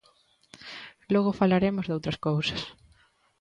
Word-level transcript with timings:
Logo 1.13 1.37
falaremos 1.41 1.85
doutras 1.87 2.17
cousas. 2.27 2.61